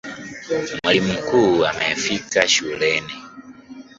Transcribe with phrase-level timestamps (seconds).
[0.83, 3.13] Mwalimu mkuu amefika shuleni.